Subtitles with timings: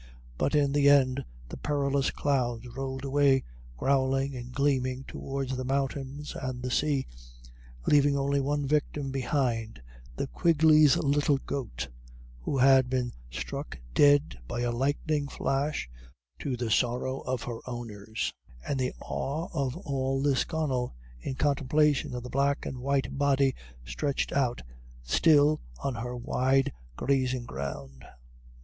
[0.35, 3.43] But in the end the perilous clouds rolled away
[3.77, 7.05] growling and gleaming towards the mountains and the sea,
[7.85, 9.79] leaving only one victim behind
[10.15, 11.87] the Quigley's little goat,
[12.39, 15.87] who had been struck dead by a lightning flash,
[16.39, 18.33] to the sorrow of her owners,
[18.67, 23.53] and the awe of all Lisconnel in contemplation of the black and white body
[23.85, 24.63] stretched out
[25.03, 28.03] still on her wide grazing ground.